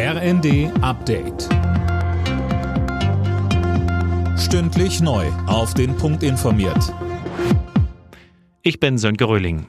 RND 0.00 0.70
Update. 0.80 1.48
Stündlich 4.38 5.00
neu. 5.00 5.26
Auf 5.48 5.74
den 5.74 5.96
Punkt 5.96 6.22
informiert. 6.22 6.94
Ich 8.62 8.78
bin 8.78 8.96
Sönke 8.98 9.24
Röhling. 9.24 9.66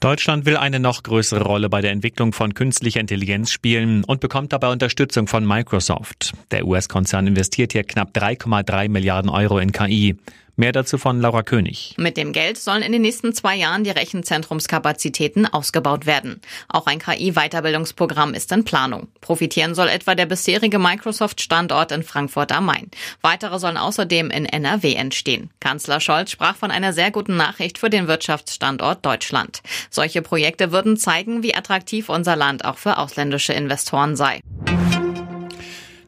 Deutschland 0.00 0.44
will 0.44 0.58
eine 0.58 0.80
noch 0.80 1.02
größere 1.02 1.42
Rolle 1.42 1.70
bei 1.70 1.80
der 1.80 1.92
Entwicklung 1.92 2.34
von 2.34 2.52
künstlicher 2.52 3.00
Intelligenz 3.00 3.50
spielen 3.50 4.04
und 4.04 4.20
bekommt 4.20 4.52
dabei 4.52 4.70
Unterstützung 4.70 5.28
von 5.28 5.46
Microsoft. 5.46 6.34
Der 6.50 6.66
US-Konzern 6.66 7.26
investiert 7.26 7.72
hier 7.72 7.84
knapp 7.84 8.14
3,3 8.14 8.90
Milliarden 8.90 9.30
Euro 9.30 9.60
in 9.60 9.72
KI. 9.72 10.16
Mehr 10.60 10.72
dazu 10.72 10.98
von 10.98 11.22
Laura 11.22 11.42
König. 11.42 11.94
Mit 11.96 12.18
dem 12.18 12.34
Geld 12.34 12.58
sollen 12.58 12.82
in 12.82 12.92
den 12.92 13.00
nächsten 13.00 13.32
zwei 13.32 13.56
Jahren 13.56 13.82
die 13.82 13.88
Rechenzentrumskapazitäten 13.88 15.46
ausgebaut 15.46 16.04
werden. 16.04 16.42
Auch 16.68 16.84
ein 16.84 16.98
KI-Weiterbildungsprogramm 16.98 18.34
ist 18.34 18.52
in 18.52 18.64
Planung. 18.64 19.08
Profitieren 19.22 19.74
soll 19.74 19.88
etwa 19.88 20.14
der 20.14 20.26
bisherige 20.26 20.78
Microsoft-Standort 20.78 21.92
in 21.92 22.02
Frankfurt 22.02 22.52
am 22.52 22.66
Main. 22.66 22.90
Weitere 23.22 23.58
sollen 23.58 23.78
außerdem 23.78 24.30
in 24.30 24.44
NRW 24.44 24.92
entstehen. 24.96 25.48
Kanzler 25.60 25.98
Scholz 25.98 26.30
sprach 26.30 26.56
von 26.56 26.70
einer 26.70 26.92
sehr 26.92 27.10
guten 27.10 27.38
Nachricht 27.38 27.78
für 27.78 27.88
den 27.88 28.06
Wirtschaftsstandort 28.06 29.06
Deutschland. 29.06 29.62
Solche 29.88 30.20
Projekte 30.20 30.72
würden 30.72 30.98
zeigen, 30.98 31.42
wie 31.42 31.54
attraktiv 31.54 32.10
unser 32.10 32.36
Land 32.36 32.66
auch 32.66 32.76
für 32.76 32.98
ausländische 32.98 33.54
Investoren 33.54 34.14
sei. 34.14 34.40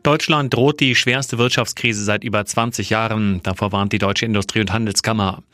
Deutschland 0.02 0.52
droht 0.52 0.80
die 0.80 0.96
schwerste 0.96 1.38
Wirtschaftskrise 1.38 2.02
seit 2.02 2.24
über 2.24 2.44
20 2.44 2.90
Jahren. 2.90 3.40
Davor 3.44 3.70
warnt 3.70 3.92
die 3.92 3.98
Deutsche 3.98 4.26
Industrie- 4.26 4.60
und 4.60 4.72
Handelskammer. 4.72 5.44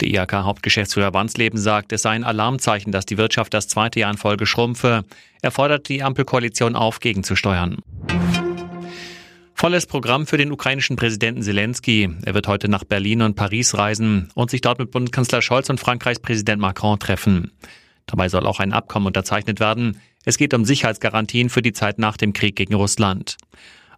Der 0.00 0.08
IHK-Hauptgeschäftsführer 0.08 1.14
Wandsleben 1.14 1.58
sagt, 1.58 1.90
es 1.90 2.02
sei 2.02 2.10
ein 2.10 2.24
Alarmzeichen, 2.24 2.92
dass 2.92 3.06
die 3.06 3.16
Wirtschaft 3.16 3.54
das 3.54 3.66
zweite 3.66 4.00
Jahr 4.00 4.10
in 4.10 4.18
Folge 4.18 4.44
schrumpfe. 4.44 5.04
Er 5.40 5.50
fordert 5.50 5.88
die 5.88 6.02
Ampelkoalition 6.02 6.76
auf, 6.76 7.00
gegenzusteuern. 7.00 7.78
Volles 9.54 9.86
Programm 9.86 10.26
für 10.26 10.36
den 10.36 10.52
ukrainischen 10.52 10.96
Präsidenten 10.96 11.42
Zelensky. 11.42 12.10
Er 12.24 12.34
wird 12.34 12.46
heute 12.46 12.68
nach 12.68 12.84
Berlin 12.84 13.22
und 13.22 13.36
Paris 13.36 13.74
reisen 13.74 14.28
und 14.34 14.50
sich 14.50 14.60
dort 14.60 14.80
mit 14.80 14.90
Bundeskanzler 14.90 15.40
Scholz 15.40 15.70
und 15.70 15.80
Frankreichs 15.80 16.20
Präsident 16.20 16.60
Macron 16.60 16.98
treffen. 16.98 17.52
Dabei 18.04 18.28
soll 18.28 18.46
auch 18.46 18.60
ein 18.60 18.74
Abkommen 18.74 19.06
unterzeichnet 19.06 19.60
werden. 19.60 19.98
Es 20.26 20.36
geht 20.36 20.52
um 20.52 20.66
Sicherheitsgarantien 20.66 21.48
für 21.48 21.62
die 21.62 21.72
Zeit 21.72 21.98
nach 21.98 22.18
dem 22.18 22.34
Krieg 22.34 22.56
gegen 22.56 22.74
Russland. 22.74 23.38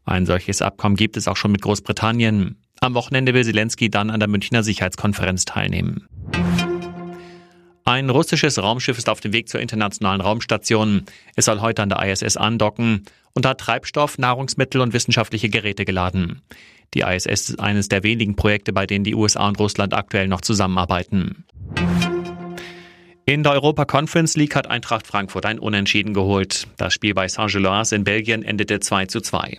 Ein 0.06 0.24
solches 0.24 0.62
Abkommen 0.62 0.94
gibt 0.96 1.16
es 1.16 1.26
auch 1.26 1.36
schon 1.36 1.50
mit 1.52 1.62
Großbritannien. 1.62 2.56
Am 2.80 2.94
Wochenende 2.94 3.34
will 3.34 3.44
Zelensky 3.44 3.90
dann 3.90 4.10
an 4.10 4.20
der 4.20 4.28
Münchner 4.28 4.62
Sicherheitskonferenz 4.62 5.44
teilnehmen. 5.44 6.06
Ein 7.84 8.10
russisches 8.10 8.62
Raumschiff 8.62 8.98
ist 8.98 9.08
auf 9.08 9.20
dem 9.20 9.32
Weg 9.32 9.48
zur 9.48 9.60
internationalen 9.60 10.20
Raumstation. 10.20 11.04
Es 11.34 11.46
soll 11.46 11.60
heute 11.60 11.82
an 11.82 11.88
der 11.88 12.04
ISS 12.04 12.36
andocken 12.36 13.04
und 13.32 13.46
hat 13.46 13.60
Treibstoff, 13.60 14.18
Nahrungsmittel 14.18 14.80
und 14.80 14.92
wissenschaftliche 14.92 15.48
Geräte 15.48 15.84
geladen. 15.84 16.42
Die 16.94 17.00
ISS 17.00 17.26
ist 17.26 17.60
eines 17.60 17.88
der 17.88 18.04
wenigen 18.04 18.36
Projekte, 18.36 18.72
bei 18.72 18.86
denen 18.86 19.04
die 19.04 19.14
USA 19.14 19.48
und 19.48 19.58
Russland 19.58 19.92
aktuell 19.92 20.28
noch 20.28 20.40
zusammenarbeiten. 20.40 21.44
In 23.24 23.42
der 23.42 23.52
Europa 23.52 23.84
Conference 23.84 24.36
League 24.36 24.54
hat 24.54 24.68
Eintracht 24.68 25.04
Frankfurt 25.04 25.46
ein 25.46 25.58
Unentschieden 25.58 26.14
geholt. 26.14 26.68
Das 26.76 26.94
Spiel 26.94 27.12
bei 27.12 27.26
Saint-Gilloise 27.26 27.96
in 27.96 28.04
Belgien 28.04 28.44
endete 28.44 28.78
2 28.78 29.06
zu 29.06 29.20
2. 29.20 29.58